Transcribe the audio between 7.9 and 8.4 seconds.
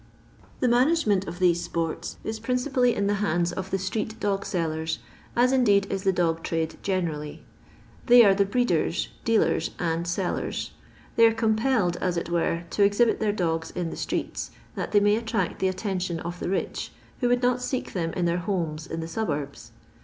They are